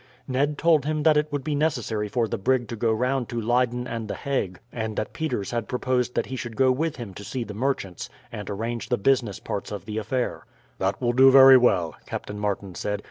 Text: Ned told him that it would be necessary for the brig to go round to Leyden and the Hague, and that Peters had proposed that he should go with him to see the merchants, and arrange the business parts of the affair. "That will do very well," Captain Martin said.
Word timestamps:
Ned 0.27 0.57
told 0.57 0.85
him 0.85 1.03
that 1.03 1.15
it 1.15 1.31
would 1.31 1.43
be 1.43 1.53
necessary 1.53 2.07
for 2.07 2.27
the 2.27 2.39
brig 2.39 2.67
to 2.69 2.75
go 2.75 2.91
round 2.91 3.29
to 3.29 3.39
Leyden 3.39 3.85
and 3.85 4.07
the 4.07 4.15
Hague, 4.15 4.59
and 4.71 4.97
that 4.97 5.13
Peters 5.13 5.51
had 5.51 5.67
proposed 5.67 6.15
that 6.15 6.25
he 6.25 6.35
should 6.35 6.55
go 6.55 6.71
with 6.71 6.95
him 6.95 7.13
to 7.13 7.23
see 7.23 7.43
the 7.43 7.53
merchants, 7.53 8.09
and 8.31 8.49
arrange 8.49 8.89
the 8.89 8.97
business 8.97 9.39
parts 9.39 9.71
of 9.71 9.85
the 9.85 9.99
affair. 9.99 10.47
"That 10.79 10.99
will 10.99 11.13
do 11.13 11.29
very 11.29 11.55
well," 11.55 11.93
Captain 12.07 12.39
Martin 12.39 12.73
said. 12.73 12.99